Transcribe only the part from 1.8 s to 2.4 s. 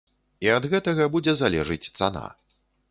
цана.